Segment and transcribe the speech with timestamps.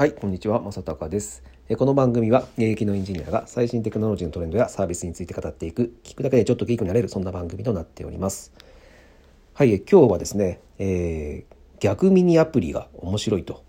[0.00, 1.42] はい、こんにちは、正隆です。
[1.76, 8.50] この番組は現役のエンジニアが最新テクノロジーのトレンドやサービスについて語っていく、聞くだけでちょっとギークになれる、そんな番組となっております。
[9.52, 13.62] はい、今日はですね、えー、逆ミニアプリが面白いと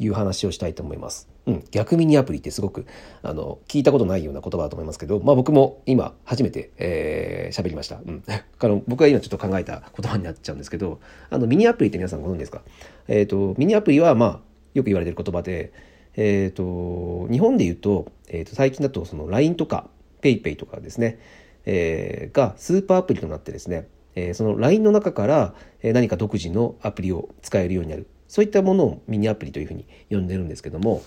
[0.00, 1.28] いう話をしたいと思います。
[1.46, 2.84] うん、逆ミニアプリってすごく
[3.22, 10.98] あの聞いたことないような言葉だと思いますけど、まあ、僕も今初めて喋、えー、りました、うん、 あの僕は今ちょっと考えた言葉になっちゃうんですけど
[11.30, 12.62] あのミニアプリって皆さんご存知ですか、
[13.06, 14.40] えーと、ミニアプリは、まあ、
[14.76, 15.72] よく言われてる言葉で、
[16.14, 19.88] えーと、日本で言うと,、えーと、最近だとその LINE とか
[20.22, 21.18] PayPay とかですね、
[21.64, 28.06] えー、がスーパーアプリとなってですね、えー、その LINE の中から何か独自のアプリを使えるようになる。
[28.28, 31.02] そういったものをミニアプリというふうに呼んでるんですけども、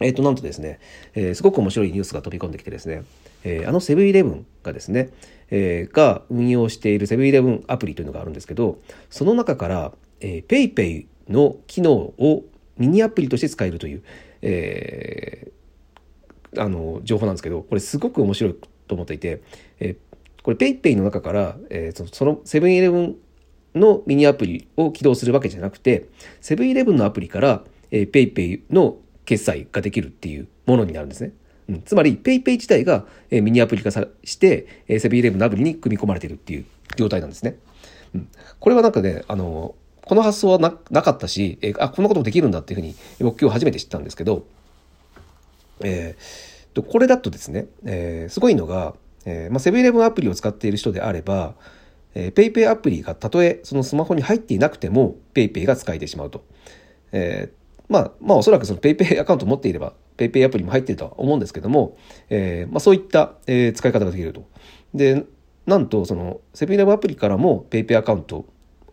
[0.00, 0.80] えっ、ー、と、なんとですね、
[1.14, 3.04] えー、すごく面白いニュースが飛び込んできてですね、
[3.44, 5.10] えー、あのセブンイレブンがですね、
[5.50, 8.78] えー、が運用しているセブンイレブンアプリというのがあるんですけど、
[9.10, 12.44] その中から、PayPay の機能を
[12.82, 14.02] ミニアプリとして使えるという、
[14.42, 18.56] えー、あの情報なんですけど、これすごく面白い
[18.88, 19.40] と思っていて、
[19.78, 19.96] えー、
[20.42, 23.16] これ PayPay の中から、えー、そのセブンイレブン
[23.76, 26.08] のミニアプリを起動するわけじゃなくて、
[26.40, 27.62] セブンイレブンのアプリから、
[27.92, 31.32] PayPay の決済ができるっていうものになるんですね。
[31.68, 36.64] うん、つまり PayPay 自体が、え、ミニアプリ化さして、え、セブンイレブンのアプリに組み込まれてるっていう
[36.96, 37.58] 状態なんですね。
[38.14, 38.28] うん、
[38.58, 39.76] これはなんかね、あの
[40.12, 44.44] この発想はななかったし、えー、あ、こんなこともできるんだっていうふうに僕今日初めて知ったんですけど、
[45.80, 51.54] えー、とこれだとですね、えー、すごいのが、えーまあ、セブンイレブンアプリを使っている人であれば、
[52.14, 56.44] えー、PayPay アプリがたとえそのスマホに入っていなくても PayPay が使えてしまうと。
[57.12, 61.96] えー、まあ、まあおそらくその PayPay アカウントを持っていれば PayPay アプリも入っているとは思うんですけども、
[62.28, 64.46] えーまあ、そういった、えー、使い方ができると。
[64.92, 65.24] で、
[65.64, 68.44] なんとそのセブンイレブンアプリからも PayPay アカウント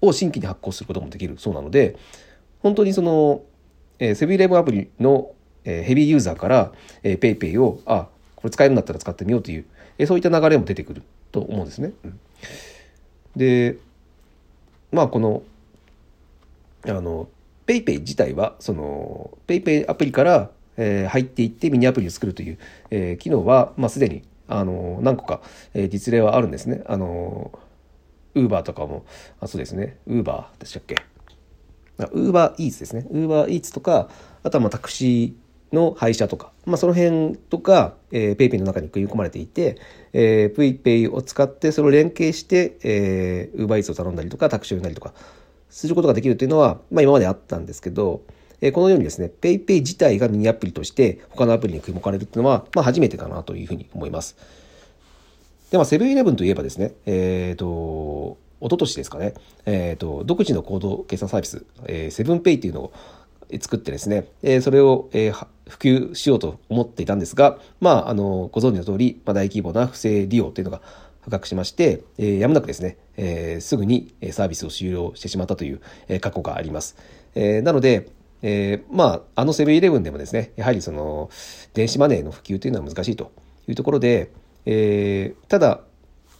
[0.01, 1.95] を新規に発行することもできるそうなので、
[2.61, 3.41] 本当にその、
[3.99, 5.31] えー、セブンイレブンアプリの、
[5.63, 6.71] えー、ヘビーユーザーから、
[7.03, 9.65] えー、PayPay を、あ、これ使えるんだったら使ってみようという、
[9.97, 11.91] えー、そういった流れも出てくると思うんですね。
[12.03, 12.19] うん
[13.35, 13.77] で
[14.91, 15.43] まあこの
[16.85, 17.29] あの
[17.67, 22.57] PayPay 自体はその PayPay アプリから、えー、入っていってミニアプリを作るという、
[22.89, 25.41] えー、機能は、まあ、すでにあの何個か、
[25.75, 26.81] え、実例はあるんですね。
[26.87, 27.51] あの
[28.35, 29.05] ウーバーとかも
[29.39, 29.97] あそうですね。
[30.07, 30.95] ウーバーでしたっけ？
[31.97, 33.05] ウーバーイーツですね。
[33.11, 34.09] ウーバーイーツとか
[34.43, 39.77] あとはまあタクシーの配車とか、まあ、その辺とか、えー、PayPay の中に組み込まれていて、
[40.13, 45.13] えー、PayPay を使ってそれを連携して、えー、UberEats を頼んだりとかタクシーを呼んだりとか
[45.69, 48.23] することができるというのは、まあ、今まであったんですけど、
[48.61, 54.37] えー、このようにですね PayPay 自体がミニアプリとして他のアプリに組み込まれるっていうのは、まあ、初めてかなというふうに思います。
[55.71, 59.33] で、まあ、セブンイレブンといえばですね、えっ、ー、と、一昨年ですかね、
[59.65, 62.93] えっ、ー、と、独自のコード決済サービス、えー、セブンペイっていうのを
[63.61, 70.81] 作ってですね、えそれを、え普及しようと思っていたんですが、まあ、あの、ご存知の通り、まあ、大規模な不正利用というのが
[71.21, 76.95] 発覚しまして、え、やむなくですね、え、すぐにサービスを終了してしまったという、え、過去があります。
[77.35, 78.09] え、なので、
[78.41, 81.29] えー、まあ、あのセブンイレブンでもですね、やはりその、
[81.73, 83.31] 電子マネーの普及というのは難しいと
[83.67, 84.31] いうところで、
[84.71, 85.81] えー、ただ、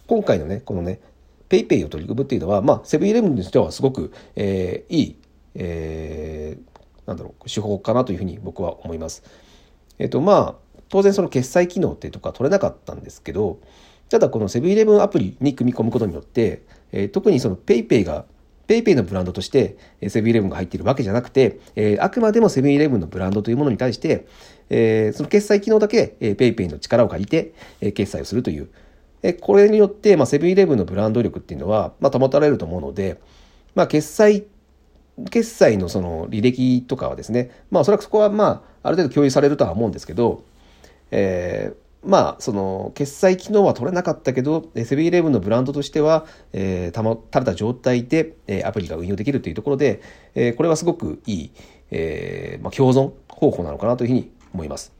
[0.06, 1.00] 今回のね、このね、
[1.48, 5.16] ペイペイを取り組むっていうのは、まあ、セブンイレブンにしてはすごく、えー、いい、
[5.56, 9.24] えー、なんだろう手法かなというふうに僕は思います。
[9.98, 13.58] えっ、とまあ当然その決済機能っていうとか取れなかったんですけど
[14.08, 18.26] ただこのセブンイレブンアプリに組み込むことによって、えー、特にその PayPay が
[18.70, 19.76] PayPay のブランドとして
[20.08, 24.28] セブンイレブンが入っているわけじゃなくて、えー、あくまでもセブンイレブンのブランドというものに対して、
[24.68, 28.68] えー、その決済機能だけ、えー、PayPay の力を借りて、え、決済をするという、
[29.22, 33.20] え、これによって、まあ、セブンイレブンのブランド力っていうのは、まあ、保たれると思うので、
[33.74, 34.44] まあ、決済
[35.30, 40.44] 決済のその履歴とかはですね、まあおそらくそこはまあある程度共有されるとは思うんですけど、
[41.10, 50.00] えー、まあその決済機能は取れなかったけど、セブンイレブンのブランドとしては、えー、保たれた状態で、えー、アプリが運用できるというところで、
[50.34, 51.50] えー、これはすごくいい、
[51.90, 54.92] えーまあ、共存方法なのかなというふうに思います。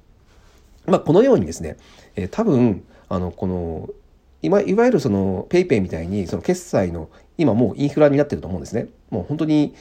[0.86, 1.76] まあこのようにですね、
[2.16, 3.88] えー、多分あのこの
[4.42, 7.08] いわいわゆるその PayPay みたいにその決済の
[7.38, 8.88] 今もうインフラになってると思うんですね。
[9.10, 9.74] もう本当に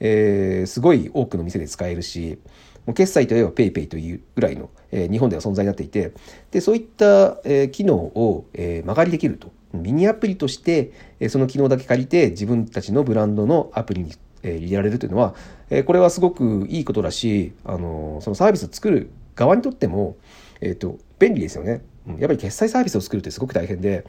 [0.00, 2.38] えー、すごい多くの店で使えるし、
[2.86, 6.12] もう決済といえば PayPay というぐらいの、え、日本では存在になっていて、
[6.50, 9.50] でそういった、え、機能を、えー、間借りできると。
[9.72, 14.12] ミニアプリとして、え、その機能だけ借りて自分たちのブランドのアプリに、
[14.42, 15.34] え、入れられるというのは、
[15.68, 20.16] え、これはすごくいいことだし、あの、そのサービスを作る側にとっても、
[20.60, 21.82] えーと、便利ですよね。
[22.06, 24.04] やっぱり決済サービスを作るってすごく大変で、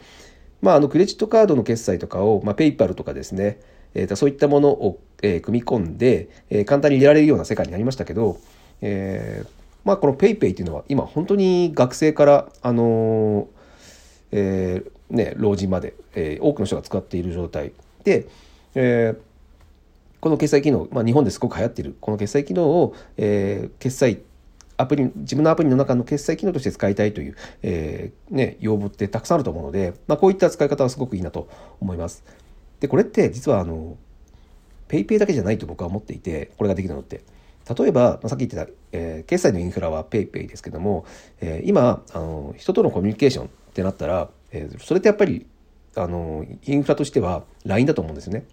[0.61, 3.59] まあ、あのクレジットカードの決済とかを、まあ、ペイパルとかですね、
[3.93, 8.37] えー、とそういったものを、えー、組み込んで、えー、簡単に入れられるような世界になりましたけど、
[8.81, 9.49] えー、
[9.83, 13.47] まあこの PayPay っていうのは今本当に学生からあのー、
[14.31, 17.71] えー、ね老人まで、えー、多くの人が使っている状態
[18.03, 18.27] で、
[18.75, 19.19] えー、
[20.19, 24.19] この決済機能、まあ、日本ですごく流行っているこの決済機能を、えー、決済
[24.77, 31.49] アプリ自分のアプリの中の決済機能として使いたいという、えーね、要望ってたくさんあると思うので、まあ、こういった使い方はすごくいいなと
[31.81, 32.23] 思います。
[32.79, 33.97] でこれって実はあの
[34.87, 37.23] PayPay だけじゃないと僕は思っていてこれができるのって。
[37.75, 41.05] 例えば、さっき言ってた、えー、決済のインフラは PayPay ですけども、
[41.41, 45.45] えー、今あの人とのコミュニケーションってなったら、えー、それってやっぱり
[45.95, 48.45] あのインフラとしては LINE だと思うんですよね。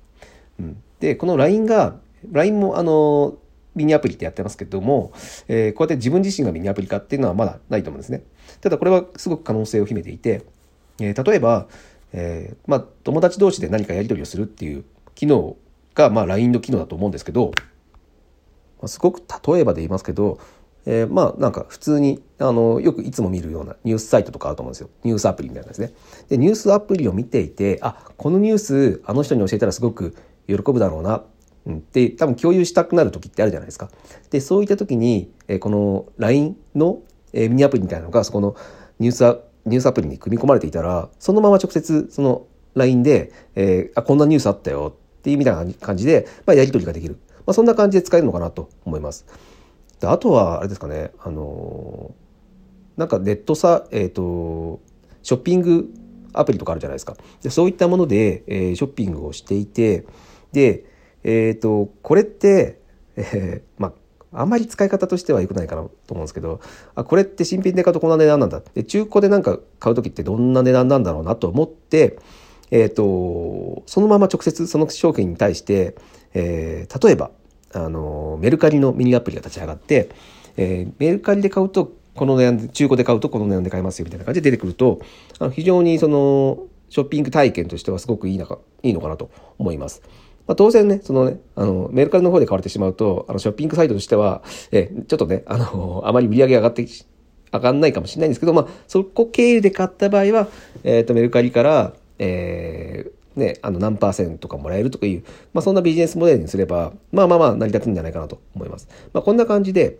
[0.58, 1.96] うん、でこの LINE が
[2.32, 3.36] LINE もあの
[3.74, 5.12] ミニアプリってやってますけども、
[5.48, 8.22] えー、こうやって自分自身がミニアプリ化っていうのはまだないと思うんですね。
[8.60, 10.44] ただこれはすごく可能性を秘めていて、
[11.00, 11.66] えー、例えば、
[12.12, 14.84] えー、まあ、友達同士で何かやり取りをするっていう
[15.14, 15.56] 機能
[15.94, 17.52] が、まあ、LINE の機能だと思うんですけど、
[18.88, 20.38] すごく例えばで言いますけど、
[20.86, 24.90] えー、まあなんか普通にあのよくいつも見るようなニュースサイトとかあると思うんですよ。
[25.02, 25.92] ニュースアプリみたいなですね。
[26.28, 30.14] でニュースアプリを見ていてあこのニュースあの人に教えたらすごく
[30.46, 31.24] 喜ぶだろうな。
[31.66, 33.90] うん、で多分共有したくなる時ってあるじゃないですか。
[34.30, 36.98] でそういった時に、えこの LINE の、
[37.32, 38.54] えミニアプリみたいなのがそこの
[38.98, 49.26] ニュースアニュースアプリに組み込まれていたらそのまま直接その LINE で、えー、あこんなニュースあったよっていうみたいな感じで、まあ、やり取りができる、まあ、そんな感じで使えるのかなと思います。
[50.00, 54.80] であとはあれですかねあのー、なんかネットさえっ、ー、と
[55.22, 55.92] ショッピング
[56.32, 57.16] アプリとかあるじゃないですか。
[57.42, 60.04] でそういったもので、えー、ショッピングをしていて
[60.52, 60.84] で
[61.24, 62.78] えっ、と、これって、
[63.16, 63.94] えー、ま
[64.32, 66.60] あ、あんまり使い方としては良くないかなと思うんですけど、
[66.94, 68.60] あ、これって新品で買うとこんな値段なんだ。
[68.74, 72.18] で、中古でなんか買う時ってどんな値段なんだろうなと思って、
[72.70, 75.96] えっ、ー、と、そのまま直接その商品に対して、
[76.34, 77.30] えー、例えば、
[77.72, 80.10] あの、メルカリのミニアプリが立ち上がって、
[80.56, 85.00] えー、メルカリで買うと、この値段で、中古で買うとこの値段で買えますよみたいな感じで出てくると、
[85.38, 90.02] あの非常にその、ショッピング体験としてはすごくいいのか、いいのかなと思います。
[90.46, 96.86] まあ、当然ね、そのね、あの、メルカリの方で買われてしまうと、あの、ショッピングサイトとしては、え、ちょっとね、あの、あまり売り上げ上がって、
[97.52, 100.48] 上がんないかもしれないんですけど、まあ、そこ経由で買った場合は、
[100.82, 108.88] えっ、ー、と、メルカリから、えー、ね、あの、何パーセントかもらえるとかいう、まあ、そんなビジネスモデルにすれば、まあまあまあ、成り立つんじゃないかなと思います。
[109.12, 109.98] まあ、こんな感じで、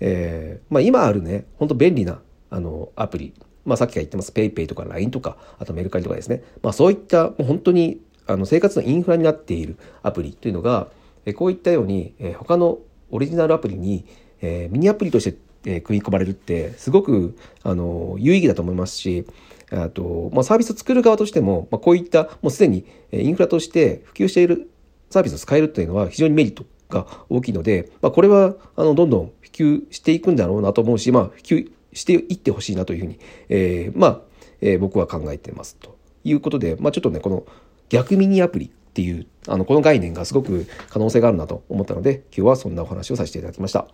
[0.00, 2.20] えー、まあ、今あるね、本当便利な、
[2.50, 6.42] あの、アプリ、まあ、さっきから言ってます PayPay とか LINE とか、あとメルカリとかですね。
[6.62, 10.88] まあ、そういった、もう本当にあの生活のインフラになっているアプリというのが、
[11.24, 12.78] えこういったように、え他の
[13.10, 14.04] オリジナルアプリに、
[14.40, 19.24] えミニアプリとして、え組み込まれるってすごくあの有意義だと思いますし
[19.72, 24.70] あと、まあ、サービスを作る側としても、まあ、こういったもうすでにインフラとして普及している
[25.10, 34.20] サービスを使えるというのは非常にメリットが大きいので、まあ、これはあのどんどん普及していくんだろうなと思うし、まあ、普及していってほしいなというふうに、えー、まあ、
[34.60, 37.44] えー、僕は考えてますということで、まあ、ちょっとねこの
[37.88, 43.86] 逆ミニアプリっていうあのこの概念がすごく可能性があるなと思ったので今日はそんなお話をさせていただきました。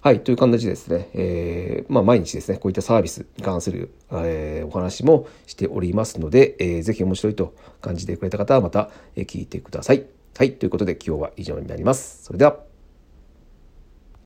[0.00, 10.06] はい、という感じですね、えー、まあ、毎日ですね、こういったサービスに関する、えー、お話もしておりますので、えー、ぜひ面白いと感じてくれた方はまた、え聞いてください。
[10.36, 12.22] はい、ということで今日は以上になります。
[12.22, 12.67] それでは。